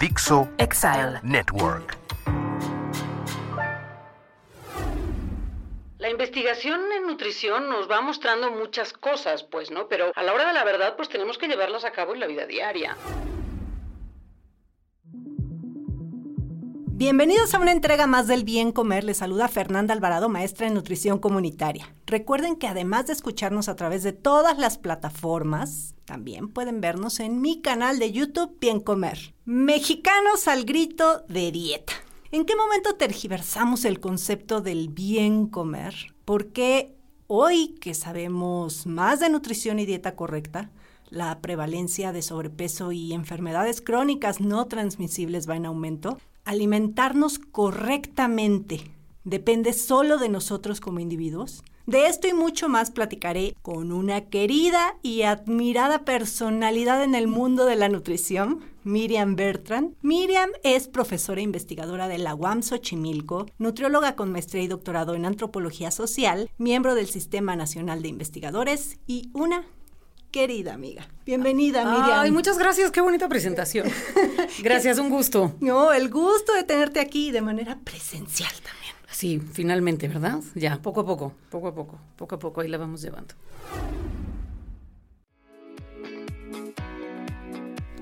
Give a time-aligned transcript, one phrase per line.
[0.00, 1.98] Dixo Exile Network.
[5.98, 9.88] La investigación en nutrición nos va mostrando muchas cosas, pues, ¿no?
[9.88, 12.26] Pero a la hora de la verdad, pues tenemos que llevarlas a cabo en la
[12.26, 12.96] vida diaria.
[17.00, 19.04] Bienvenidos a una entrega más del Bien Comer.
[19.04, 21.94] Les saluda Fernanda Alvarado, maestra en nutrición comunitaria.
[22.04, 27.40] Recuerden que además de escucharnos a través de todas las plataformas, también pueden vernos en
[27.40, 29.34] mi canal de YouTube Bien Comer.
[29.46, 31.94] Mexicanos al grito de dieta.
[32.32, 35.94] ¿En qué momento tergiversamos el concepto del bien comer?
[36.26, 40.70] Porque hoy que sabemos más de nutrición y dieta correcta,
[41.08, 46.18] la prevalencia de sobrepeso y enfermedades crónicas no transmisibles va en aumento,
[46.50, 48.90] alimentarnos correctamente
[49.22, 51.62] depende solo de nosotros como individuos?
[51.86, 57.66] De esto y mucho más platicaré con una querida y admirada personalidad en el mundo
[57.66, 59.94] de la nutrición, Miriam Bertrand.
[60.02, 65.26] Miriam es profesora e investigadora de la UAM Xochimilco, nutrióloga con maestría y doctorado en
[65.26, 69.64] antropología social, miembro del Sistema Nacional de Investigadores y una
[70.30, 71.06] querida amiga.
[71.26, 72.20] Bienvenida, Miriam.
[72.20, 73.88] Ay, muchas gracias, qué bonita presentación.
[74.62, 75.54] Gracias, un gusto.
[75.60, 78.94] No, el gusto de tenerte aquí de manera presencial también.
[79.10, 80.40] Sí, finalmente, ¿verdad?
[80.54, 83.34] Ya, poco a poco, poco a poco, poco a poco, ahí la vamos llevando.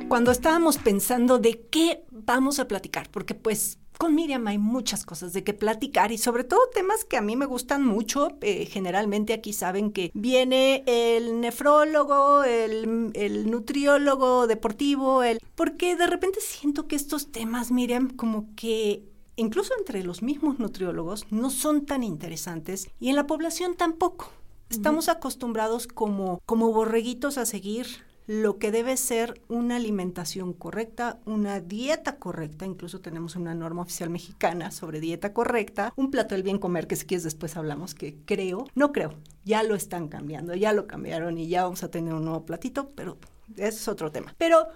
[0.08, 5.32] Cuando estábamos pensando de qué vamos a platicar, porque pues con Miriam hay muchas cosas
[5.32, 8.38] de qué platicar y sobre todo temas que a mí me gustan mucho.
[8.40, 15.40] Eh, generalmente aquí saben que viene el nefrólogo, el, el nutriólogo deportivo, el...
[15.56, 19.02] porque de repente siento que estos temas, Miriam, como que
[19.34, 24.30] incluso entre los mismos nutriólogos no son tan interesantes y en la población tampoco.
[24.70, 27.86] Estamos acostumbrados como, como borreguitos a seguir
[28.28, 34.10] lo que debe ser una alimentación correcta, una dieta correcta, incluso tenemos una norma oficial
[34.10, 38.18] mexicana sobre dieta correcta, un plato del bien comer que si quieres después hablamos, que
[38.26, 39.14] creo, no creo,
[39.46, 42.90] ya lo están cambiando, ya lo cambiaron y ya vamos a tener un nuevo platito,
[42.90, 43.16] pero
[43.56, 44.34] ese es otro tema.
[44.36, 44.66] Pero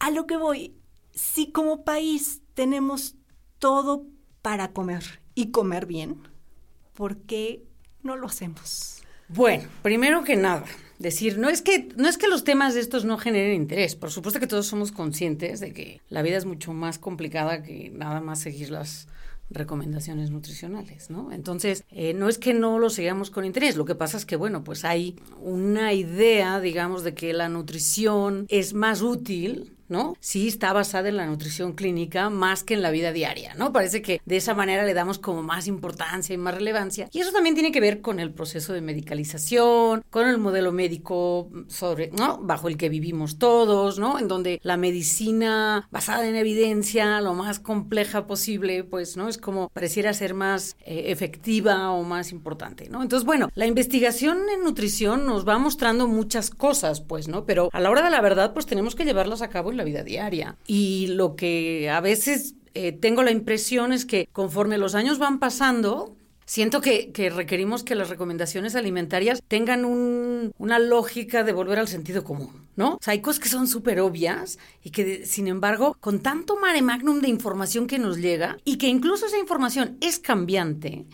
[0.00, 0.74] a lo que voy,
[1.14, 3.14] si como país tenemos
[3.60, 4.06] todo
[4.42, 6.20] para comer y comer bien,
[6.94, 7.64] ¿por qué
[8.02, 9.01] no lo hacemos?
[9.34, 10.64] Bueno, primero que nada,
[10.98, 14.10] decir, no es que no es que los temas de estos no generen interés, por
[14.10, 18.20] supuesto que todos somos conscientes de que la vida es mucho más complicada que nada
[18.20, 19.08] más seguir las
[19.48, 21.32] recomendaciones nutricionales, ¿no?
[21.32, 24.36] Entonces, eh, no es que no lo sigamos con interés, lo que pasa es que,
[24.36, 30.16] bueno, pues hay una idea, digamos, de que la nutrición es más útil ¿no?
[30.18, 33.72] Sí está basada en la nutrición clínica más que en la vida diaria, ¿no?
[33.72, 37.08] Parece que de esa manera le damos como más importancia y más relevancia.
[37.12, 41.48] Y eso también tiene que ver con el proceso de medicalización, con el modelo médico
[41.68, 42.38] sobre, ¿no?
[42.38, 44.18] Bajo el que vivimos todos, ¿no?
[44.18, 49.28] En donde la medicina basada en evidencia, lo más compleja posible, pues, ¿no?
[49.28, 53.02] Es como pareciera ser más eh, efectiva o más importante, ¿no?
[53.02, 57.44] Entonces, bueno, la investigación en nutrición nos va mostrando muchas cosas, pues, ¿no?
[57.44, 59.84] Pero a la hora de la verdad, pues tenemos que llevarlas a cabo en la
[59.84, 60.56] vida diaria.
[60.66, 65.38] Y lo que a veces eh, tengo la impresión es que conforme los años van
[65.38, 72.24] pasando, Siento que, requerimos que las recomendaciones alimentarias tengan una lógica de volver al sentido
[72.24, 72.94] común, ¿no?
[72.96, 77.20] O hay cosas que son súper obvias y que, sin embargo, con tanto mare magnum
[77.20, 81.06] de información que nos llega y que incluso esa información es cambiante,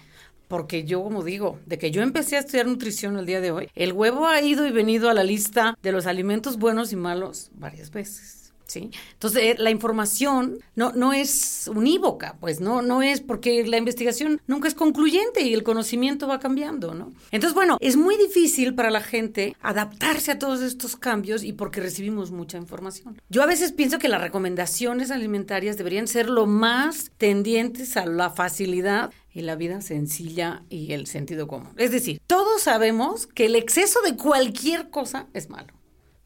[0.49, 3.69] porque yo, como digo, de que yo empecé a estudiar nutrición el día de hoy,
[3.77, 7.51] el huevo ha ido y venido a la lista de los alimentos buenos y malos
[7.55, 8.48] varias veces.
[8.69, 8.91] ¿Sí?
[9.15, 14.41] Entonces, eh, la información no, no es unívoca, pues no, no es porque la investigación
[14.47, 17.13] nunca es concluyente y el conocimiento va cambiando, ¿no?
[17.33, 21.81] Entonces, bueno, es muy difícil para la gente adaptarse a todos estos cambios y porque
[21.81, 23.21] recibimos mucha información.
[23.29, 28.31] Yo a veces pienso que las recomendaciones alimentarias deberían ser lo más tendientes a la
[28.31, 31.73] facilidad y la vida sencilla y el sentido común.
[31.77, 35.78] Es decir, todos sabemos que el exceso de cualquier cosa es malo.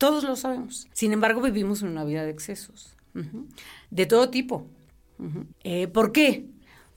[0.02, 0.88] Todos lo sabemos.
[0.93, 2.96] Sin embargo, vivimos en una vida de excesos.
[3.88, 4.66] De todo tipo.
[5.62, 6.49] Eh, ¿Por qué?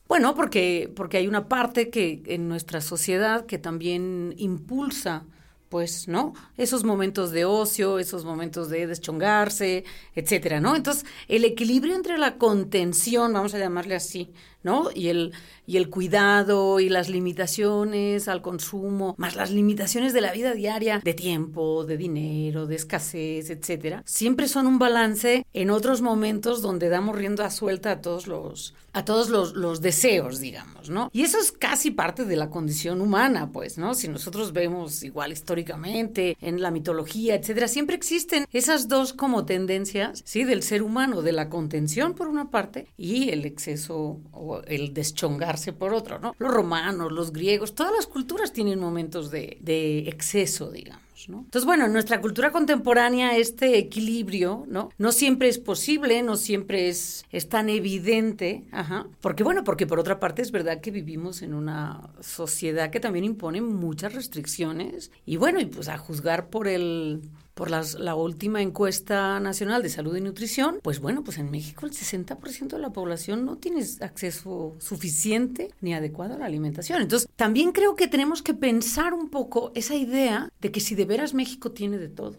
[0.07, 5.23] Bueno, porque, porque hay una parte que en nuestra sociedad que también impulsa
[5.69, 6.33] pues, ¿no?
[6.57, 9.83] Esos momentos de ocio, esos momentos de deschongarse,
[10.15, 10.75] etcétera, ¿no?
[10.75, 14.31] Entonces, el equilibrio entre la contención, vamos a llamarle así,
[14.65, 14.89] ¿no?
[14.93, 15.31] Y el,
[15.67, 20.99] y el cuidado y las limitaciones al consumo, más las limitaciones de la vida diaria,
[21.03, 26.89] de tiempo, de dinero, de escasez, etcétera, siempre son un balance en otros momentos donde
[26.89, 31.09] damos rienda suelta a todos los a todos los, deseos, digamos, ¿no?
[31.11, 33.93] Y eso es casi parte de la condición humana, pues, ¿no?
[33.93, 40.21] Si nosotros vemos igual históricamente en la mitología, etcétera, siempre existen esas dos como tendencias,
[40.23, 40.45] ¿sí?
[40.45, 45.73] Del ser humano, de la contención por una parte y el exceso o el deschongarse
[45.73, 46.35] por otro, ¿no?
[46.37, 51.05] Los romanos, los griegos, todas las culturas tienen momentos de, de exceso, digamos.
[51.27, 51.39] ¿no?
[51.39, 54.89] Entonces, bueno, en nuestra cultura contemporánea este equilibrio, ¿no?
[54.97, 59.99] No siempre es posible, no siempre es, es tan evidente, ajá, porque bueno, porque por
[59.99, 65.37] otra parte es verdad que vivimos en una sociedad que también impone muchas restricciones y
[65.37, 67.21] bueno, y pues a juzgar por el
[67.55, 71.85] por las, la última encuesta nacional de salud y nutrición, pues bueno, pues en México
[71.85, 77.01] el 60% de la población no tiene acceso suficiente ni adecuado a la alimentación.
[77.01, 81.05] Entonces, también creo que tenemos que pensar un poco esa idea de que si de
[81.05, 82.35] veras México tiene de todo.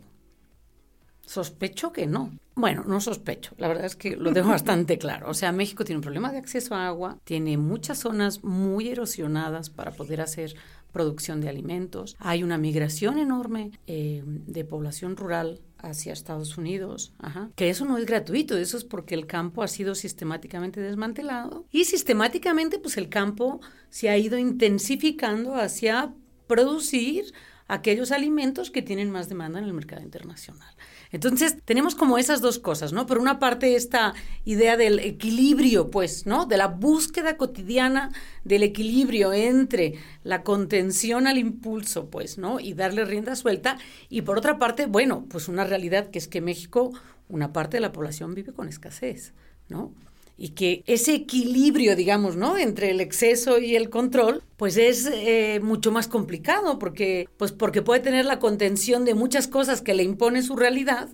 [1.22, 2.30] Sospecho que no.
[2.54, 5.28] Bueno, no sospecho, la verdad es que lo dejo bastante claro.
[5.28, 9.70] O sea, México tiene un problema de acceso a agua, tiene muchas zonas muy erosionadas
[9.70, 10.54] para poder hacer
[10.96, 12.16] producción de alimentos.
[12.20, 17.12] Hay una migración enorme eh, de población rural hacia Estados Unidos,
[17.54, 21.84] que eso no es gratuito, eso es porque el campo ha sido sistemáticamente desmantelado y
[21.84, 23.60] sistemáticamente pues el campo
[23.90, 26.14] se ha ido intensificando hacia
[26.46, 27.26] producir
[27.68, 30.74] aquellos alimentos que tienen más demanda en el mercado internacional.
[31.16, 33.06] Entonces, tenemos como esas dos cosas, ¿no?
[33.06, 34.12] Por una parte, esta
[34.44, 36.44] idea del equilibrio, pues, ¿no?
[36.44, 38.12] De la búsqueda cotidiana
[38.44, 42.60] del equilibrio entre la contención al impulso, pues, ¿no?
[42.60, 43.78] Y darle rienda suelta.
[44.10, 46.92] Y por otra parte, bueno, pues una realidad que es que México,
[47.30, 49.32] una parte de la población vive con escasez,
[49.70, 49.94] ¿no?
[50.38, 52.58] Y que ese equilibrio, digamos, ¿no?
[52.58, 57.82] Entre el exceso y el control, pues es eh, mucho más complicado porque, pues porque
[57.82, 61.08] puede tener la contención de muchas cosas que le impone su realidad,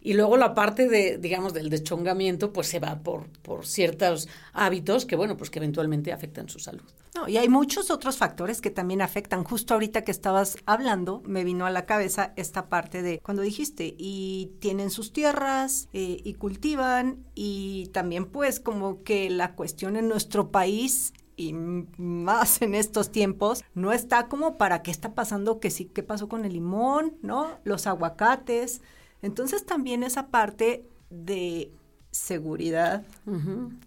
[0.00, 5.06] y luego la parte de, digamos, del deschongamiento, pues se va por, por ciertos hábitos
[5.06, 6.82] que, bueno, pues que eventualmente afectan su salud.
[7.14, 9.44] No, y hay muchos otros factores que también afectan.
[9.44, 13.94] Justo ahorita que estabas hablando, me vino a la cabeza esta parte de cuando dijiste,
[13.96, 20.08] y tienen sus tierras, eh, y cultivan, y también pues como que la cuestión en
[20.08, 25.70] nuestro país y más en estos tiempos, no está como para qué está pasando, que
[25.70, 27.58] sí, qué pasó con el limón, ¿no?
[27.64, 28.82] Los aguacates.
[29.24, 31.72] Entonces también esa parte de
[32.14, 33.02] seguridad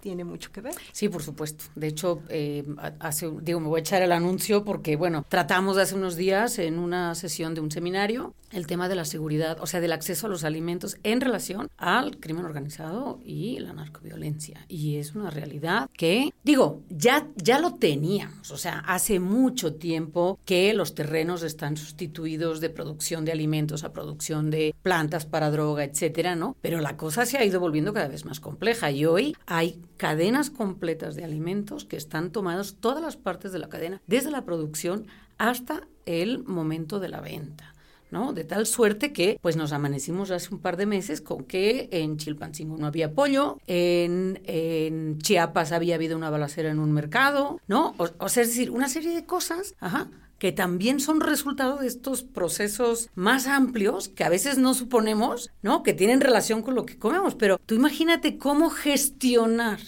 [0.02, 0.76] tiene mucho que ver.
[0.92, 1.66] Sí, por supuesto.
[1.76, 2.64] De hecho, eh,
[3.00, 6.80] hace, digo, me voy a echar el anuncio porque, bueno, tratamos hace unos días en
[6.80, 10.30] una sesión de un seminario el tema de la seguridad, o sea, del acceso a
[10.30, 14.66] los alimentos en relación al crimen organizado y la narcoviolencia.
[14.68, 20.40] Y es una realidad que, digo, ya, ya lo teníamos, o sea, hace mucho tiempo
[20.46, 25.84] que los terrenos están sustituidos de producción de alimentos a producción de plantas para droga,
[25.84, 26.56] etcétera, ¿no?
[26.62, 30.50] Pero la cosa se ha ido volviendo cada vez más compleja y hoy hay cadenas
[30.50, 35.08] completas de alimentos que están tomados todas las partes de la cadena, desde la producción
[35.38, 37.74] hasta el momento de la venta.
[38.10, 38.32] ¿no?
[38.32, 42.18] De tal suerte que pues nos amanecimos hace un par de meses con que en
[42.18, 47.96] Chilpancingo no había pollo, en, Chiapas había habido una balacera en un mercado, ¿no?
[47.98, 51.88] O, o, sea, es decir, una serie de cosas, ajá, que también son resultado de
[51.88, 55.84] estos procesos más amplios que a veces no suponemos, ¿no?
[55.84, 57.36] Que tienen relación con lo que comemos.
[57.36, 59.80] Pero tú imagínate cómo gestionar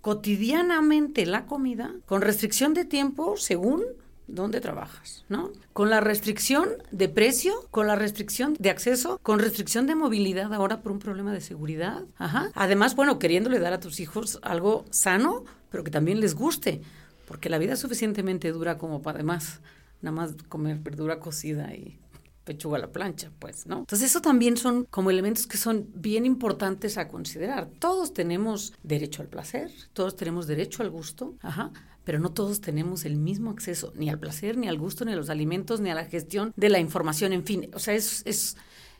[0.00, 3.84] cotidianamente la comida con restricción de tiempo según
[4.26, 5.50] dónde trabajas, ¿no?
[5.72, 10.80] Con la restricción de precio, con la restricción de acceso, con restricción de movilidad ahora
[10.80, 12.02] por un problema de seguridad.
[12.16, 12.50] Ajá.
[12.54, 16.80] Además, bueno, queriéndole dar a tus hijos algo sano, pero que también les guste,
[17.26, 19.60] porque la vida es suficientemente dura como para además
[20.02, 21.98] nada más comer verdura cocida y
[22.44, 23.80] pechuga a la plancha, pues, ¿no?
[23.80, 27.70] Entonces eso también son como elementos que son bien importantes a considerar.
[27.78, 31.70] Todos tenemos derecho al placer, todos tenemos derecho al gusto, ajá,
[32.04, 35.16] pero no todos tenemos el mismo acceso ni al placer, ni al gusto, ni a
[35.16, 38.56] los alimentos, ni a la gestión de la información, en fin, o sea, es, es,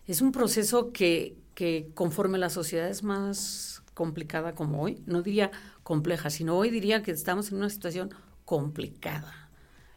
[0.06, 5.50] es un proceso que, que conforme la sociedad es más complicada como hoy, no diría
[5.82, 8.10] compleja, sino hoy diría que estamos en una situación
[8.44, 9.41] complicada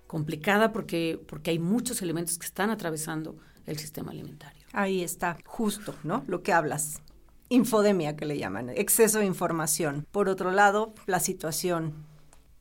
[0.08, 4.64] complicada porque, porque hay muchos elementos que están atravesando el sistema alimentario.
[4.74, 6.24] Ahí está, justo, ¿no?
[6.28, 7.02] Lo que hablas.
[7.50, 10.06] Infodemia que le llaman, exceso de información.
[10.12, 11.94] Por otro lado, la situación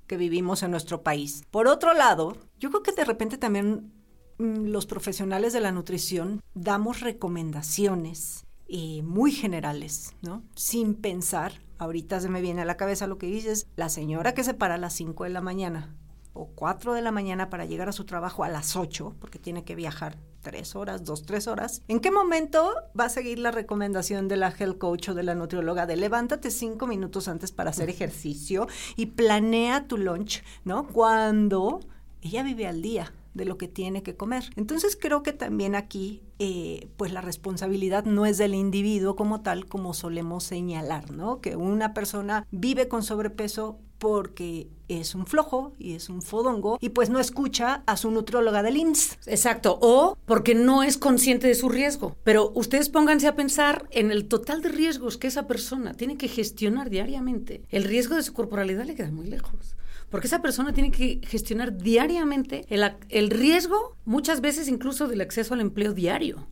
[0.06, 1.42] que vivimos en nuestro país.
[1.50, 3.92] Por otro lado, yo creo que de repente también
[4.38, 10.42] mm, los profesionales de la nutrición damos recomendaciones eh, muy generales, ¿no?
[10.54, 14.44] Sin pensar, ahorita se me viene a la cabeza lo que dices, la señora que
[14.44, 15.94] se para a las 5 de la mañana
[16.34, 19.64] o 4 de la mañana para llegar a su trabajo a las 8, porque tiene
[19.64, 24.28] que viajar tres horas, dos, tres horas, ¿en qué momento va a seguir la recomendación
[24.28, 27.88] de la health coach o de la nutrióloga de levántate cinco minutos antes para hacer
[27.88, 30.86] ejercicio y planea tu lunch, ¿no?
[30.86, 31.80] Cuando
[32.20, 34.44] ella vive al día de lo que tiene que comer.
[34.56, 39.66] Entonces creo que también aquí, eh, pues la responsabilidad no es del individuo como tal,
[39.66, 41.40] como solemos señalar, ¿no?
[41.40, 46.90] Que una persona vive con sobrepeso porque es un flojo y es un fodongo y
[46.90, 49.18] pues no escucha a su nutrióloga del IMSS.
[49.26, 52.16] Exacto, o porque no es consciente de su riesgo.
[52.24, 56.28] Pero ustedes pónganse a pensar en el total de riesgos que esa persona tiene que
[56.28, 57.62] gestionar diariamente.
[57.70, 59.76] El riesgo de su corporalidad le queda muy lejos.
[60.10, 65.54] Porque esa persona tiene que gestionar diariamente el, el riesgo, muchas veces incluso del acceso
[65.54, 66.46] al empleo diario.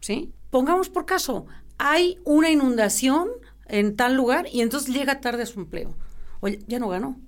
[0.00, 0.32] ¿Sí?
[0.50, 1.46] Pongamos por caso,
[1.78, 3.28] hay una inundación
[3.68, 5.94] en tal lugar y entonces llega tarde a su empleo.
[6.40, 7.18] Oye, ya no ganó,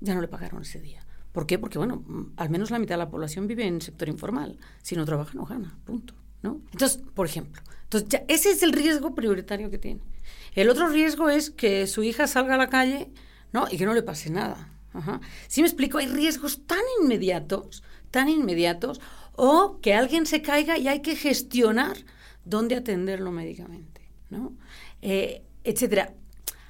[0.00, 1.04] ya no le pagaron ese día.
[1.32, 1.58] ¿Por qué?
[1.58, 4.58] Porque, bueno, mm, al menos la mitad de la población vive en sector informal.
[4.82, 6.14] Si no trabaja, no gana, punto.
[6.42, 6.60] ¿no?
[6.72, 10.00] Entonces, por ejemplo, entonces ese es el riesgo prioritario que tiene.
[10.54, 13.10] El otro riesgo es que su hija salga a la calle
[13.52, 13.66] ¿no?
[13.70, 14.72] y que no le pase nada.
[14.92, 15.20] Ajá.
[15.48, 19.00] Si me explico, hay riesgos tan inmediatos, tan inmediatos,
[19.34, 21.96] o que alguien se caiga y hay que gestionar
[22.44, 24.56] dónde atenderlo médicamente, ¿no?
[25.02, 26.14] Eh, etcétera.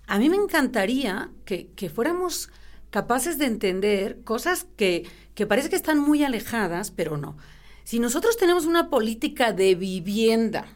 [0.06, 2.50] A mí me encantaría que, fuéramos
[2.90, 7.36] capaces de entender cosas que, que parece que están muy alejadas, pero no.
[7.84, 10.66] Si nosotros tenemos una política de vivienda,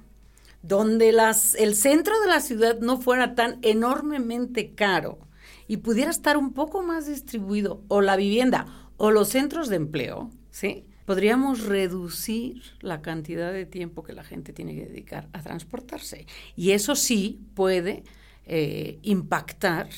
[0.62, 5.18] donde las, el centro de la ciudad no fuera tan enormemente caro,
[5.68, 8.66] y pudiera estar un poco más distribuido, o la vivienda,
[8.96, 10.84] o los centros de empleo, ¿sí?
[11.06, 16.26] Podríamos reducir la cantidad de tiempo que la gente tiene que dedicar a transportarse.
[16.56, 18.04] Y eso sí puede
[18.46, 19.88] eh, impactar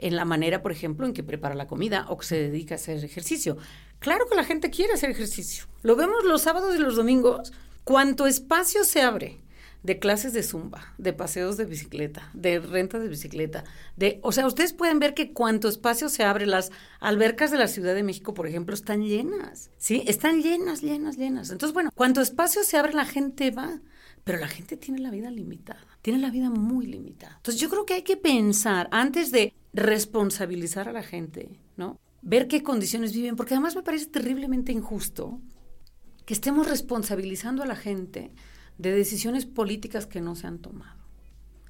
[0.00, 2.76] en la manera, por ejemplo, en que prepara la comida o que se dedica a
[2.76, 3.56] hacer ejercicio.
[3.98, 5.64] Claro que la gente quiere hacer ejercicio.
[5.82, 7.52] Lo vemos los sábados y los domingos.
[7.84, 9.40] Cuánto espacio se abre
[9.82, 13.64] de clases de zumba, de paseos de bicicleta, de renta de bicicleta,
[13.96, 17.66] de, o sea, ustedes pueden ver que cuánto espacio se abre, las albercas de la
[17.66, 20.02] Ciudad de México, por ejemplo, están llenas, ¿sí?
[20.06, 21.50] Están llenas, llenas, llenas.
[21.50, 23.80] Entonces, bueno, cuánto espacio se abre, la gente va,
[24.24, 27.36] pero la gente tiene la vida limitada, tiene la vida muy limitada.
[27.36, 31.98] Entonces, yo creo que hay que pensar antes de responsabilizar a la gente, ¿no?
[32.22, 35.40] Ver qué condiciones viven, porque además me parece terriblemente injusto
[36.26, 38.32] que estemos responsabilizando a la gente
[38.78, 41.00] de decisiones políticas que no se han tomado.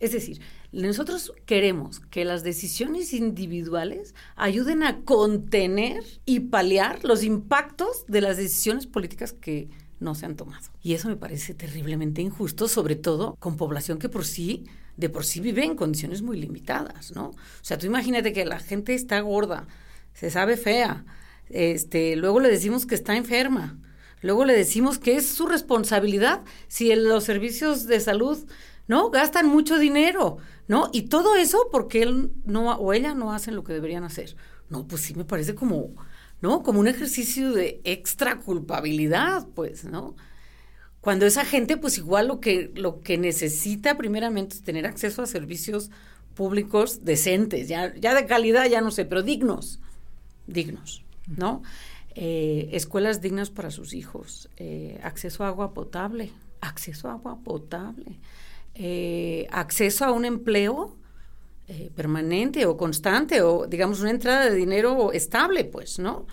[0.01, 0.41] Es decir,
[0.73, 8.39] nosotros queremos que las decisiones individuales ayuden a contener y paliar los impactos de las
[8.39, 9.69] decisiones políticas que
[10.01, 10.71] no se han tomado.
[10.83, 14.65] Y eso me parece terriblemente injusto, sobre todo con población que por sí,
[15.01, 17.31] de por sí vive en condiciones muy limitadas, ¿no?
[17.31, 19.67] O sea, tú imagínate que la gente está gorda,
[20.15, 21.05] se sabe fea,
[21.49, 23.79] este, luego le decimos que está enferma,
[24.23, 28.39] Luego le decimos que es su responsabilidad si los servicios de salud
[28.87, 30.39] no gastan mucho dinero,
[30.69, 30.91] ¿no?
[30.93, 34.37] Y todo eso porque él no o ella no hacen lo que deberían hacer.
[34.69, 35.95] No, pues sí me parece como,
[36.41, 36.63] ¿no?
[36.63, 40.17] Como un ejercicio de extra culpabilidad, pues, ¿no?
[41.01, 45.27] Cuando esa gente, pues igual lo que, lo que necesita primeramente es tener acceso a
[45.27, 45.91] servicios
[46.35, 49.81] públicos decentes, ya, ya de calidad, ya no sé, pero dignos,
[50.47, 51.05] dignos,
[51.37, 51.63] ¿no?
[52.15, 58.19] Eh, escuelas dignas para sus hijos, eh, acceso a agua potable, acceso a agua potable,
[58.75, 60.97] eh, acceso a un empleo
[61.95, 66.27] permanente o constante o digamos una entrada de dinero estable, pues, ¿no?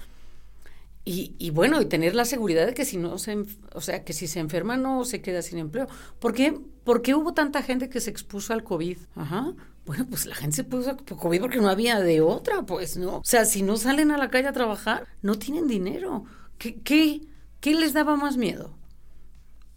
[1.10, 3.38] Y, bueno, y tener la seguridad de que si no se,
[3.74, 5.88] o sea, que si se enferma no se queda sin empleo.
[6.20, 8.98] ¿Por qué, ¿Por qué hubo tanta gente que se expuso al COVID?
[9.16, 9.54] Ajá.
[9.86, 13.20] Bueno, pues la gente se puso al COVID porque no había de otra, pues, ¿no?
[13.20, 16.26] O sea, si no salen a la calle a trabajar, no tienen dinero.
[16.58, 17.22] ¿Qué, qué,
[17.62, 18.78] qué les daba más miedo?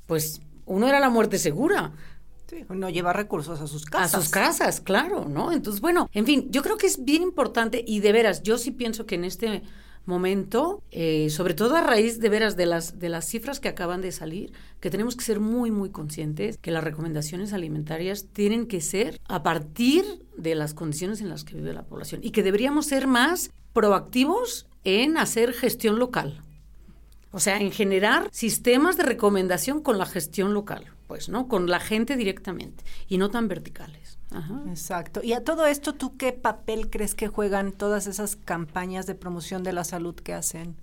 [0.07, 1.93] Pues uno era la muerte segura.
[2.49, 4.15] Sí, no lleva recursos a sus casas.
[4.17, 5.53] A sus casas, claro, ¿no?
[5.53, 8.73] Entonces, bueno, en fin, yo creo que es bien importante y de veras, yo sí
[8.73, 9.63] pienso que en este
[10.11, 14.03] momento, eh, sobre todo a raíz de veras de las, de las cifras que acaban
[14.03, 18.83] de salir, que tenemos que ser muy, muy conscientes que las recomendaciones alimentarias tienen que
[18.83, 20.05] ser a partir
[20.37, 24.67] de las condiciones en las que vive la población y que deberíamos ser más proactivos
[24.85, 26.43] en hacer gestión local.
[27.33, 31.49] O sea, en generar sistemas de recomendación con la gestión local, pues, ¿no?
[31.49, 34.19] Con la gente directamente y no tan verticales.
[34.69, 35.21] Exacto.
[35.23, 39.63] Y a todo esto, ¿tú qué papel crees que juegan todas esas campañas de promoción
[39.63, 40.77] de la salud que hacen?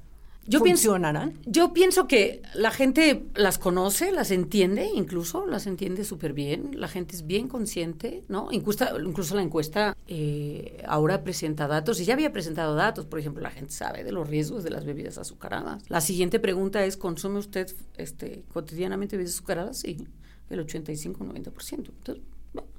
[0.47, 1.31] Yo funcionarán.
[1.31, 6.71] Pienso, yo pienso que la gente las conoce, las entiende, incluso las entiende súper bien.
[6.73, 8.49] La gente es bien consciente, ¿no?
[8.51, 13.05] Incluso, incluso la encuesta eh, ahora presenta datos y ya había presentado datos.
[13.05, 15.83] Por ejemplo, la gente sabe de los riesgos de las bebidas azucaradas.
[15.89, 19.79] La siguiente pregunta es: ¿consume usted este, cotidianamente bebidas azucaradas?
[19.79, 20.07] Sí,
[20.49, 21.75] el 85-90%.
[21.75, 22.23] Entonces,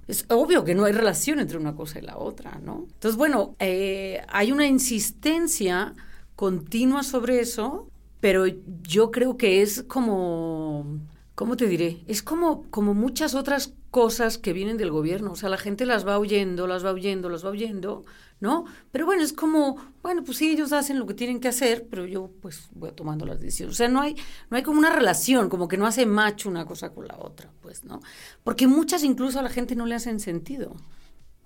[0.09, 2.87] es obvio que no hay relación entre una cosa y la otra, ¿no?
[2.95, 5.95] Entonces, bueno, eh, hay una insistencia
[6.38, 7.90] continua sobre eso,
[8.21, 11.00] pero yo creo que es como,
[11.35, 12.04] ¿cómo te diré?
[12.07, 15.33] Es como, como muchas otras cosas que vienen del gobierno.
[15.33, 18.04] O sea, la gente las va oyendo, las va oyendo, las va oyendo,
[18.38, 18.66] ¿no?
[18.92, 22.07] Pero bueno, es como, bueno, pues sí, ellos hacen lo que tienen que hacer, pero
[22.07, 23.75] yo pues voy tomando las decisiones.
[23.75, 24.14] O sea, no hay,
[24.49, 27.50] no hay como una relación, como que no hace macho una cosa con la otra,
[27.62, 27.99] pues, ¿no?
[28.45, 30.76] Porque muchas incluso a la gente no le hacen sentido,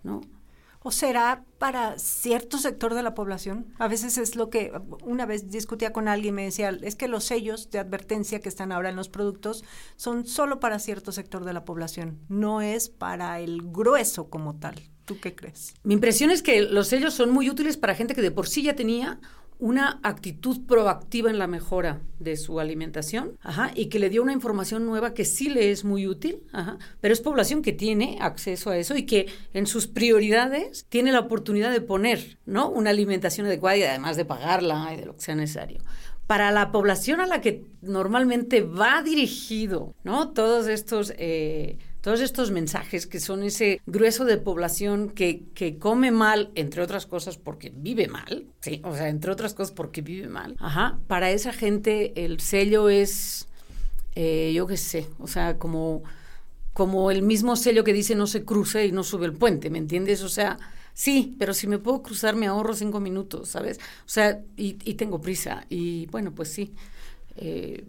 [0.02, 0.20] ¿no?
[0.82, 3.72] ¿O será para cierto sector de la población?
[3.78, 4.72] A veces es lo que
[5.04, 8.72] una vez discutía con alguien, me decía, es que los sellos de advertencia que están
[8.72, 9.64] ahora en los productos
[9.96, 14.74] son solo para cierto sector de la población, no es para el grueso como tal.
[15.04, 15.74] ¿Tú qué crees?
[15.82, 18.62] Mi impresión es que los sellos son muy útiles para gente que de por sí
[18.62, 19.20] ya tenía
[19.62, 24.32] una actitud proactiva en la mejora de su alimentación, ajá, y que le dio una
[24.32, 28.70] información nueva que sí le es muy útil, ajá, pero es población que tiene acceso
[28.70, 32.70] a eso y que en sus prioridades tiene la oportunidad de poner, ¿no?
[32.70, 35.78] Una alimentación adecuada y además de pagarla y de lo que sea necesario
[36.26, 40.30] para la población a la que normalmente va dirigido, ¿no?
[40.30, 46.10] Todos estos eh, todos estos mensajes que son ese grueso de población que, que come
[46.10, 50.28] mal, entre otras cosas porque vive mal, sí, o sea, entre otras cosas porque vive
[50.28, 50.56] mal.
[50.58, 53.46] Ajá, para esa gente el sello es,
[54.16, 56.02] eh, yo qué sé, o sea, como,
[56.72, 59.78] como el mismo sello que dice no se cruce y no sube el puente, ¿me
[59.78, 60.24] entiendes?
[60.24, 60.58] O sea,
[60.94, 63.78] sí, pero si me puedo cruzar me ahorro cinco minutos, ¿sabes?
[63.78, 65.66] O sea, y, tengo prisa.
[65.68, 66.74] Y bueno, pues sí.
[67.36, 67.84] Eh,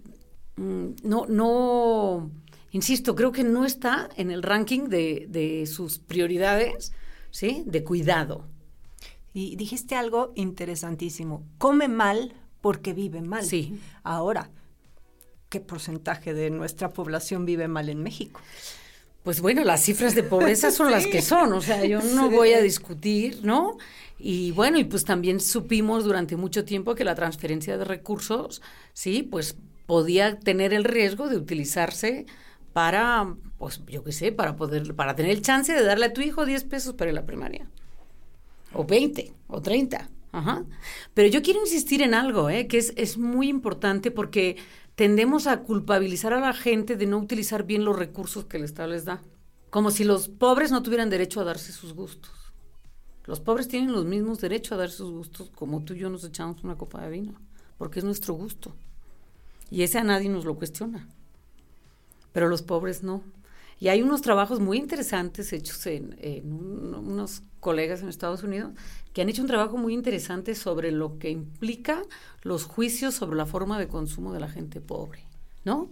[0.58, 2.30] mm, no, no
[2.74, 6.92] insisto, creo que no está en el ranking de, sus prioridades,
[7.32, 7.64] ¿sí?
[7.66, 8.46] De cuidado.
[9.34, 11.46] Y dijiste algo interesantísimo.
[11.58, 13.46] Come mal porque vive mal.
[13.46, 13.80] Sí.
[14.04, 14.50] Ahora,
[15.50, 18.42] ¿qué porcentaje de nuestra población vive mal en México?
[19.24, 22.54] Pues bueno, las cifras de pobreza son las que son, o sea, yo no voy
[22.54, 23.78] a discutir, ¿no?
[24.18, 28.62] Y bueno, y pues también supimos durante mucho tiempo que la transferencia de recursos,
[28.94, 32.26] sí, pues podía tener el riesgo de utilizarse
[32.74, 36.22] para, pues yo qué sé, para poder, para tener el chance de darle a tu
[36.22, 37.70] hijo 10 pesos para la primaria.
[38.74, 40.10] O 20, o 30.
[40.32, 40.66] Ajá.
[41.14, 42.68] Pero yo quiero insistir en algo, ¿eh?
[42.68, 44.58] que es, es muy importante porque
[44.96, 48.90] tendemos a culpabilizar a la gente de no utilizar bien los recursos que el Estado
[48.90, 49.22] les da.
[49.70, 52.32] Como si los pobres no tuvieran derecho a darse sus gustos.
[53.26, 56.24] Los pobres tienen los mismos derechos a darse sus gustos como tú y yo nos
[56.24, 57.40] echamos una copa de vino,
[57.78, 58.76] porque es nuestro gusto.
[59.70, 61.08] Y ese a nadie nos lo cuestiona
[62.34, 63.24] pero los pobres no.
[63.80, 66.16] Y hay unos trabajos muy interesantes hechos en,
[66.46, 68.72] unos colegas en Estados Unidos
[69.14, 72.02] que han hecho un trabajo muy interesante sobre lo que implica
[72.42, 75.26] los juicios sobre la forma de consumo de la gente pobre,
[75.64, 75.90] ¿no?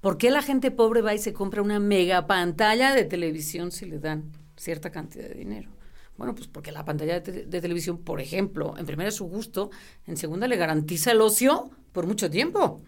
[0.00, 3.86] ¿Por qué la gente pobre va y se compra una mega pantalla de televisión si
[3.86, 5.70] le dan cierta cantidad de dinero?
[6.16, 9.70] Bueno, pues porque la pantalla de, de televisión, por ejemplo, en primera es su gusto,
[10.06, 12.82] en segunda le garantiza el ocio por mucho tiempo.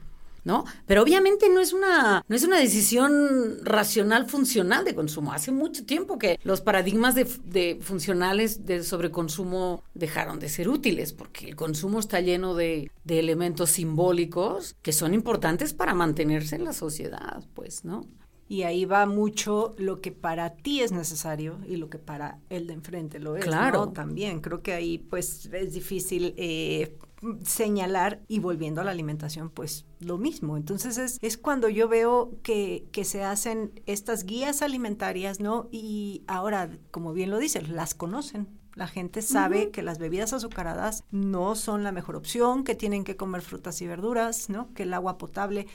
[0.44, 0.64] ¿No?
[0.86, 5.32] Pero obviamente no es una, no es una decisión racional funcional de consumo.
[5.32, 11.48] Hace mucho tiempo que los paradigmas de, funcionales de sobreconsumo dejaron de ser útiles, porque
[11.48, 16.72] el consumo está lleno de, de elementos simbólicos que son importantes para mantenerse en la
[16.72, 18.06] sociedad, pues, ¿no?
[18.50, 22.66] Y ahí va mucho lo que para ti es necesario y lo que para el
[22.66, 23.44] de enfrente lo es.
[23.44, 23.90] Claro.
[23.90, 26.98] También creo que ahí pues es difícil eh,
[27.44, 30.56] señalar y volviendo a la alimentación, pues lo mismo.
[30.56, 35.68] Entonces es, es cuando yo veo que, que, se hacen estas guías alimentarias, ¿no?
[35.70, 38.48] Y ahora, como bien lo dices, las conocen.
[38.74, 43.16] La gente sabe que las bebidas azucaradas no son la mejor opción, que tienen que
[43.16, 44.72] comer frutas y verduras, ¿no?
[44.74, 45.66] Que el agua potable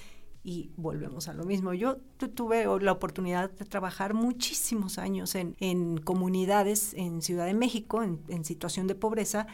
[0.43, 1.73] y volvemos a lo mismo.
[1.73, 1.97] Yo
[2.35, 8.21] tuve la oportunidad de trabajar muchísimos años en, en comunidades en Ciudad de México, en,
[8.29, 9.47] en situación de pobreza,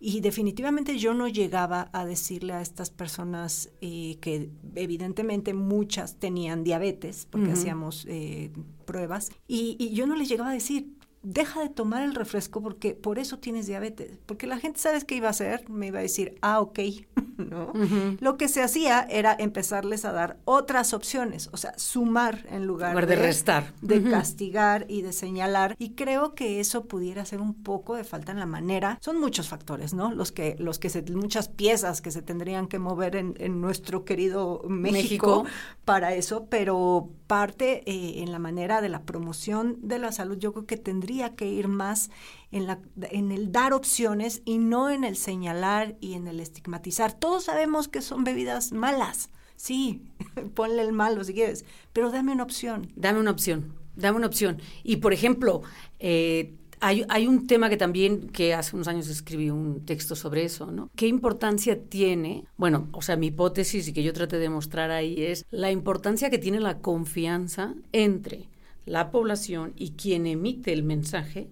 [0.00, 6.64] y definitivamente yo no llegaba a decirle a estas personas eh, que evidentemente muchas tenían
[6.64, 8.52] diabetes, porque hacíamos eh,
[8.84, 10.93] pruebas, y, yo no les llegaba a decir,
[11.24, 14.18] deja de tomar el refresco porque por eso tienes diabetes.
[14.26, 15.68] Porque la gente, ¿sabes qué iba a hacer?
[15.68, 16.78] Me iba a decir, ah, ok.
[17.36, 17.72] ¿no?
[18.20, 23.06] Lo que se hacía era empezarles a dar otras opciones, o sea, sumar en lugar,
[23.06, 25.74] de, restar, de castigar y de señalar.
[25.78, 28.98] Y creo que eso pudiera ser un poco de falta en la manera.
[29.00, 30.12] Son muchos factores, ¿no?
[30.12, 34.62] Los que, los que se, muchas piezas que se tendrían que mover en, nuestro querido
[34.68, 35.44] México,
[35.84, 40.52] para eso, pero parte eh, en la manera de la promoción de la salud, yo
[40.52, 42.12] creo que tendría que ir más
[42.52, 42.78] en, la,
[43.10, 47.12] en el dar opciones y no en el señalar y en el estigmatizar.
[47.12, 49.30] Todos sabemos que son bebidas malas.
[49.56, 50.04] Sí,
[50.54, 52.92] ponle el malo si quieres, pero dame una opción.
[52.94, 54.62] Dame una opción, dame una opción.
[54.84, 55.62] Y por ejemplo,
[55.98, 60.70] eh, hay, un tema que también, que hace unos años escribí un texto sobre eso,
[60.70, 60.90] ¿no?
[60.96, 62.44] ¿Qué importancia tiene?
[62.56, 66.30] Bueno, o sea, mi hipótesis y que yo traté de mostrar ahí es la importancia
[66.30, 68.48] que tiene la confianza entre
[68.84, 71.48] la población y quien emite el mensaje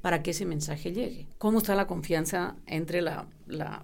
[0.00, 1.28] para que ese mensaje llegue.
[1.38, 3.28] ¿Cómo está la confianza entre la,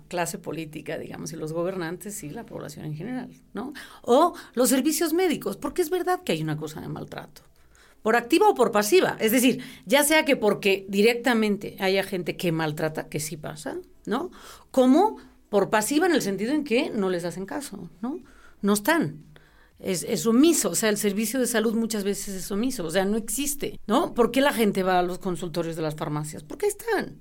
[0.09, 3.73] clase política, digamos, y los gobernantes y la población en general, ¿no?
[4.03, 7.43] O los servicios médicos, porque es verdad que hay una cosa de maltrato.
[8.03, 9.17] Por activa o por pasiva.
[9.21, 14.31] Es decir, ya sea que porque directamente haya gente que maltrata, que sí pasa, ¿no?
[14.71, 18.19] Como por pasiva en el sentido en que no les hacen caso, ¿no?
[18.61, 19.33] No están
[19.83, 23.05] es, es, omiso, o sea, el servicio de salud muchas veces es omiso, o sea,
[23.05, 24.15] no existe, ¿no?
[24.15, 26.45] ¿Por qué la gente va a los consultorios de las farmacias?
[26.45, 27.19] Porque están,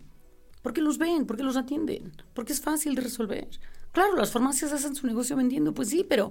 [0.62, 3.48] porque los ven, porque los atienden, porque es fácil de resolver.
[3.92, 6.30] Claro, las farmacias hacen su negocio vendiendo, pues sí, pero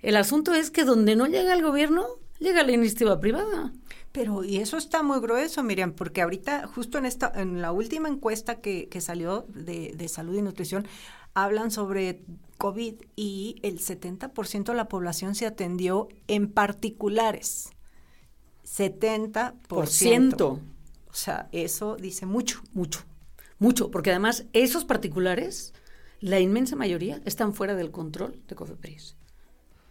[0.00, 2.06] el asunto es que donde no llega el gobierno,
[2.42, 3.72] llega la iniciativa privada.
[4.12, 8.08] Pero, y eso está muy grueso, Miriam, porque ahorita, justo en esta, en la última
[8.08, 10.86] encuesta que, que salió de, de salud y nutrición,
[11.34, 12.22] hablan sobre
[12.58, 17.70] COVID y el 70% de la población se atendió en particulares.
[18.64, 20.42] 70%.
[20.42, 22.62] O sea, eso dice mucho.
[22.72, 23.04] Mucho,
[23.58, 25.74] mucho, porque además esos particulares,
[26.20, 29.16] la inmensa mayoría, están fuera del control de COFEPRIS.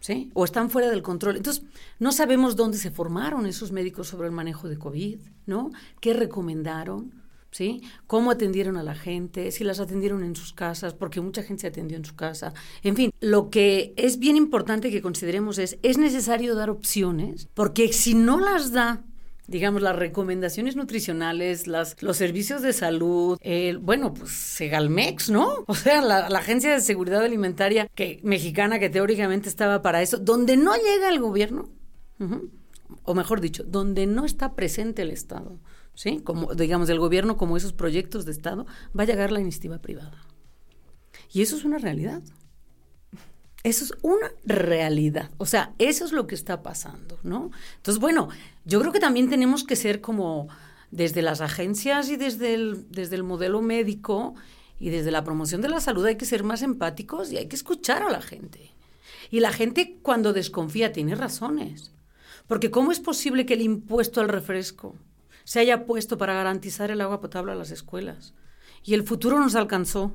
[0.02, 0.30] ¿Sí?
[0.34, 1.36] O están fuera del control.
[1.36, 1.62] Entonces,
[2.00, 5.70] no sabemos dónde se formaron esos médicos sobre el manejo de COVID, ¿no?
[6.00, 7.22] ¿Qué recomendaron?
[7.52, 7.82] ¿sí?
[8.08, 11.66] Cómo atendieron a la gente, si las atendieron en sus casas, porque mucha gente se
[11.68, 12.52] atendió en su casa.
[12.82, 17.92] En fin, lo que es bien importante que consideremos es, es necesario dar opciones, porque
[17.92, 19.04] si no las da
[19.52, 23.38] digamos, las recomendaciones nutricionales, las, los servicios de salud,
[23.80, 25.64] bueno, pues Segalmex, ¿no?
[25.66, 30.56] O sea, la, Agencia de Seguridad Alimentaria que, mexicana que teóricamente estaba para eso, donde
[30.56, 31.68] no llega el gobierno,
[33.04, 35.58] o mejor dicho, donde no está presente el Estado,
[35.94, 36.20] ¿sí?
[36.24, 38.66] Como, digamos, del gobierno, como esos proyectos de Estado,
[38.98, 40.26] va a llegar la iniciativa privada.
[41.32, 42.22] Y eso es una realidad.
[43.62, 45.30] Eso es una realidad.
[45.38, 47.50] O sea, eso es lo que está pasando, ¿no?
[47.76, 48.28] Entonces, bueno,
[48.64, 50.48] yo creo que también tenemos que ser como
[50.90, 54.34] desde las agencias y desde el, desde el modelo médico
[54.80, 57.56] y desde la promoción de la salud hay que ser más empáticos y hay que
[57.56, 58.72] escuchar a la gente.
[59.30, 61.92] Y la gente cuando desconfía tiene razones.
[62.48, 64.96] Porque ¿cómo es posible que el impuesto al refresco
[65.44, 68.34] se haya puesto para garantizar el agua potable a las escuelas.
[68.84, 70.12] Y el futuro nos alcanzó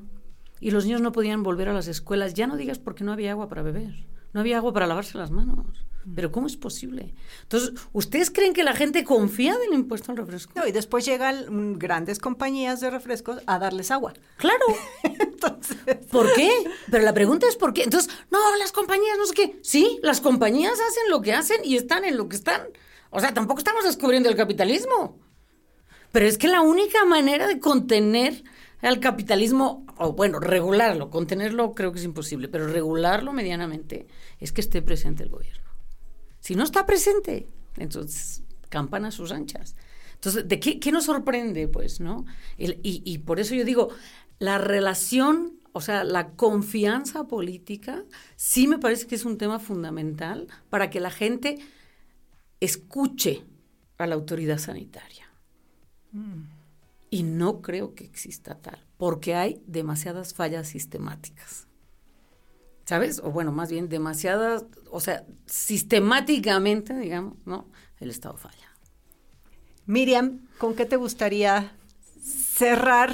[0.60, 2.34] y los niños no podían volver a las escuelas.
[2.34, 5.30] Ya no digas porque no había agua para beber, no había agua para lavarse las
[5.30, 5.84] manos.
[6.04, 6.14] Mm.
[6.14, 7.14] Pero ¿cómo es posible?
[7.42, 10.52] Entonces, ¿ustedes creen que la gente confía del impuesto al refresco?
[10.56, 14.14] No, y después llegan grandes compañías de refrescos a darles agua.
[14.36, 14.64] Claro.
[15.02, 15.76] Entonces,
[16.10, 16.50] ¿por qué?
[16.90, 17.84] Pero la pregunta es ¿por qué?
[17.84, 19.58] Entonces, no, las compañías no sé qué.
[19.62, 22.62] Sí, las compañías hacen lo que hacen y están en lo que están.
[23.10, 25.18] O sea, tampoco estamos descubriendo el capitalismo.
[26.12, 28.42] Pero es que la única manera de contener
[28.82, 34.06] al capitalismo, o bueno, regularlo, contenerlo creo que es imposible, pero regularlo medianamente
[34.38, 35.68] es que esté presente el gobierno.
[36.40, 39.74] Si no está presente, entonces campana a sus anchas.
[40.14, 41.68] Entonces, ¿de qué, nos sorprende?
[41.68, 42.24] Pues, ¿no?
[42.56, 43.90] y, y por eso yo digo,
[44.38, 48.04] la relación, o sea, la confianza política,
[48.36, 51.58] sí me parece que es un tema fundamental para que la gente
[52.60, 53.44] escuche
[53.98, 55.28] a la autoridad sanitaria.
[56.12, 56.57] Mm.
[57.10, 61.66] Y no creo que exista tal, porque hay demasiadas fallas sistemáticas.
[62.84, 63.20] ¿Sabes?
[63.22, 67.68] O bueno, más bien demasiadas, o sea, sistemáticamente, digamos, ¿no?
[68.00, 68.74] El Estado falla.
[69.86, 71.76] Miriam, ¿con qué te gustaría
[72.22, 73.10] cerrar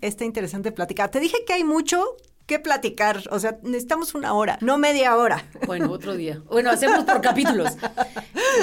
[0.00, 1.10] esta interesante plática?
[1.10, 2.16] Te dije que hay mucho
[2.46, 3.22] que platicar.
[3.30, 5.44] O sea, necesitamos una hora, no media hora.
[5.66, 6.40] Bueno, otro día.
[6.46, 7.76] Bueno, hacemos por capítulos.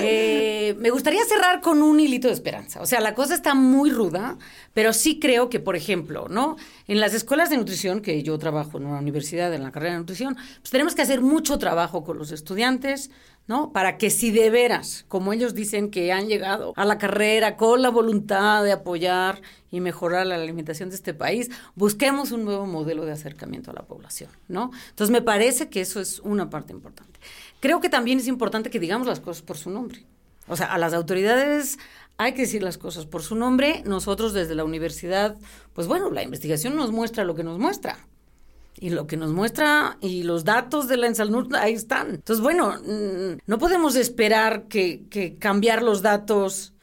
[0.01, 2.81] Eh, me gustaría cerrar con un hilito de esperanza.
[2.81, 4.37] O sea, la cosa está muy ruda,
[4.73, 6.55] pero sí creo que, por ejemplo, ¿no?
[6.87, 9.99] En las escuelas de nutrición, que yo trabajo en una universidad en la carrera de
[9.99, 13.11] nutrición, pues tenemos que hacer mucho trabajo con los estudiantes
[13.47, 13.71] ¿no?
[13.73, 17.81] Para que si de veras, como ellos dicen que han llegado a la carrera con
[17.81, 23.05] la voluntad de apoyar y mejorar la alimentación de este país, busquemos un nuevo modelo
[23.05, 24.71] de acercamiento a la población, ¿no?
[24.89, 27.19] Entonces me parece que eso es una parte importante.
[27.59, 30.05] Creo que también es importante que digamos las cosas por su nombre.
[30.47, 31.79] O sea, a las autoridades
[32.17, 33.83] hay que decir las cosas por su nombre.
[33.85, 35.37] Nosotros desde la universidad,
[35.73, 37.97] pues bueno, la investigación nos muestra lo que nos muestra.
[38.79, 42.09] Y lo que nos muestra y los datos de la Ensalnur ahí están.
[42.15, 46.73] Entonces, bueno, mm, no podemos esperar que, que cambiar los datos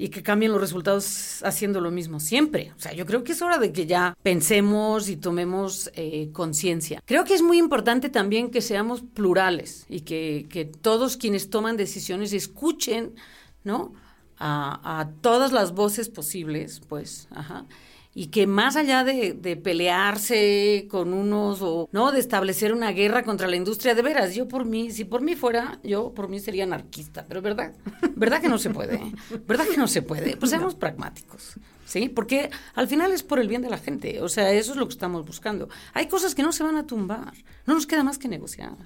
[0.00, 2.72] y que cambien los resultados haciendo lo mismo siempre.
[2.74, 7.02] O sea, yo creo que es hora de que ya pensemos y tomemos eh, conciencia.
[7.04, 11.76] Creo que es muy importante también que seamos plurales y que, que todos quienes toman
[11.76, 13.14] decisiones escuchen,
[13.62, 13.92] ¿no?
[14.38, 17.66] A, a todas las voces posibles, pues, ajá
[18.12, 23.22] y que más allá de, de, pelearse con unos o no de establecer una guerra
[23.22, 26.40] contra la industria de veras yo por mí si por mí fuera yo por mí
[26.40, 27.72] sería anarquista pero verdad
[28.16, 29.00] verdad que no se puede
[29.46, 33.46] verdad que no se puede pues seamos pragmáticos sí porque al final es por el
[33.46, 35.68] bien de la gente o sea eso es lo que estamos buscando.
[35.92, 37.32] Hay cosas que no se van a tumbar
[37.66, 38.76] no nos queda más que negociar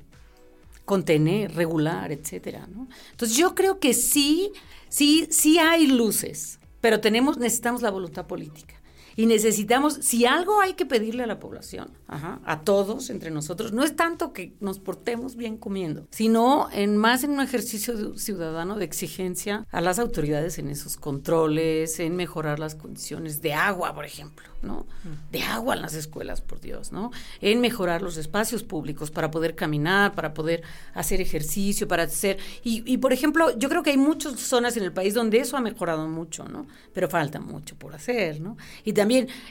[0.85, 2.89] contener regular etcétera ¿no?
[3.13, 4.53] entonces yo creo que sí
[4.91, 8.84] sí sí hay luces pero tenemos necesitamos la voluntad política
[9.17, 13.83] y necesitamos, si algo hay que pedirle a la población, a todos, entre nosotros, no
[13.83, 18.85] es tanto que nos portemos bien comiendo, sino en más en un ejercicio ciudadano de
[18.85, 24.47] exigencia a las autoridades en esos controles, en mejorar las condiciones de agua, por ejemplo,
[24.63, 24.87] ¿no?
[25.31, 27.11] De agua en las escuelas, por Dios, ¿no?
[27.41, 30.63] En mejorar los espacios públicos para poder caminar, para poder
[30.95, 32.39] hacer ejercicio, para hacer...
[32.63, 35.57] Y, y por ejemplo, yo creo que hay muchas zonas en el país donde eso
[35.57, 36.67] ha mejorado mucho, ¿no?
[36.93, 38.57] Pero falta mucho por hacer, ¿no?
[38.85, 39.04] Y también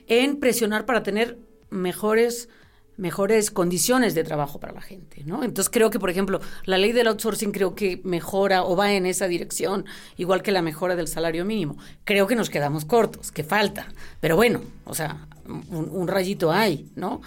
[0.08, 1.38] en presionar para tener
[1.70, 2.50] mejores
[2.96, 5.44] mejores condiciones de trabajo para la gente, ¿no?
[5.44, 9.08] Entonces creo que, por ejemplo, la ley del outsourcing creo que mejora o va en
[9.08, 9.86] esa dirección,
[10.16, 11.76] igual que la mejora del salario mínimo.
[12.04, 13.88] Creo que nos quedamos cortos, que falta,
[14.20, 17.22] pero bueno, o sea, un, un rayito hay, ¿no?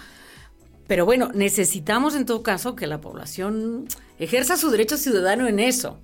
[0.87, 3.87] Pero bueno, necesitamos en todo caso que la población
[4.19, 5.99] ejerza su derecho ciudadano en eso.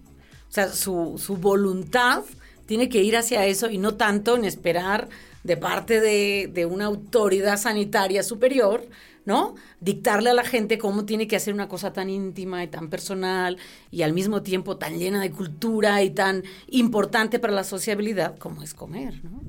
[0.50, 2.24] O sea, su, su voluntad
[2.66, 5.08] tiene que ir hacia eso y no tanto en esperar
[5.44, 8.84] de parte de, de una autoridad sanitaria superior,
[9.26, 9.56] ¿no?
[9.80, 13.58] Dictarle a la gente cómo tiene que hacer una cosa tan íntima y tan personal
[13.92, 18.64] y al mismo tiempo tan llena de cultura y tan importante para la sociabilidad como
[18.64, 19.42] es comer, ¿no?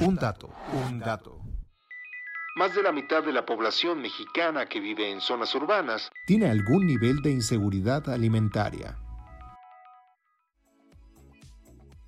[0.00, 0.50] Un dato,
[0.86, 1.40] un dato.
[2.56, 6.86] Más de la mitad de la población mexicana que vive en zonas urbanas tiene algún
[6.86, 8.98] nivel de inseguridad alimentaria.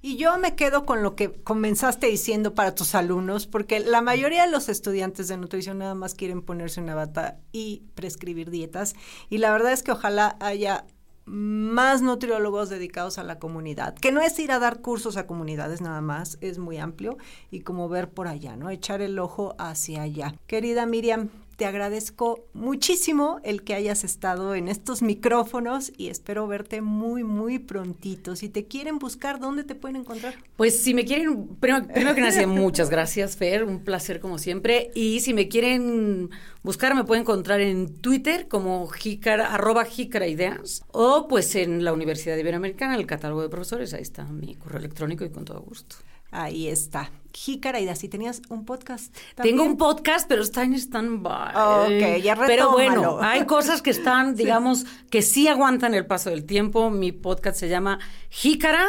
[0.03, 4.47] Y yo me quedo con lo que comenzaste diciendo para tus alumnos, porque la mayoría
[4.47, 8.95] de los estudiantes de nutrición nada más quieren ponerse una bata y prescribir dietas.
[9.29, 10.87] Y la verdad es que ojalá haya
[11.27, 15.81] más nutriólogos dedicados a la comunidad, que no es ir a dar cursos a comunidades
[15.81, 17.19] nada más, es muy amplio
[17.51, 18.71] y como ver por allá, ¿no?
[18.71, 20.35] Echar el ojo hacia allá.
[20.49, 21.29] Querida Miriam,
[21.61, 27.59] te agradezco muchísimo el que hayas estado en estos micrófonos y espero verte muy, muy
[27.59, 28.35] prontito.
[28.35, 30.37] Si te quieren buscar, ¿dónde te pueden encontrar?
[30.57, 34.91] Pues si me quieren, primero, que nada, muchas gracias, Fer, un placer como siempre.
[34.95, 36.31] Y si me quieren
[36.63, 41.93] buscar, me pueden encontrar en Twitter como jícara, arroba jícara ideas o pues en la
[41.93, 45.97] Universidad Iberoamericana, el catálogo de profesores, ahí está mi correo electrónico y con todo gusto.
[46.31, 47.11] Ahí está.
[47.33, 49.15] Jícara si tenías un podcast.
[49.35, 49.57] ¿también?
[49.57, 51.55] Tengo un podcast, pero está en stand-by.
[51.55, 52.47] ok, ya retómalo.
[52.47, 56.91] Pero bueno, hay cosas que están, digamos, que sí aguantan el paso del tiempo.
[56.91, 57.99] Mi podcast se llama
[58.31, 58.87] Jícara,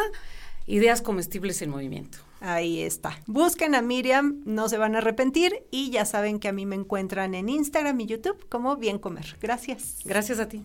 [0.66, 2.18] Ideas Comestibles en Movimiento.
[2.40, 3.20] Ahí está.
[3.26, 6.74] Busquen a Miriam, no se van a arrepentir y ya saben que a mí me
[6.74, 9.36] encuentran en Instagram y YouTube como Bien Comer.
[9.40, 10.00] Gracias.
[10.04, 10.64] Gracias a ti.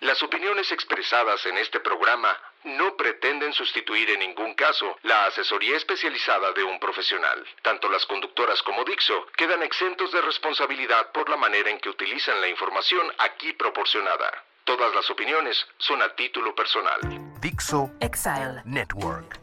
[0.00, 2.28] Las opiniones expresadas en este programa
[2.66, 7.44] no pretenden sustituir en ningún caso la asesoría especializada de un profesional.
[7.62, 12.40] Tanto las conductoras como Dixo quedan exentos de responsabilidad por la manera en que utilizan
[12.40, 14.30] la información aquí proporcionada.
[14.64, 16.98] Todas las opiniones son a título personal.
[17.40, 19.38] Dixo Exile Network.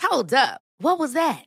[0.00, 0.60] Hold up.
[0.78, 1.46] What was that?